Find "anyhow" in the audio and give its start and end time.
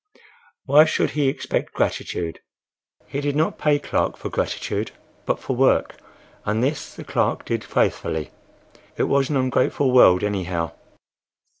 10.23-10.71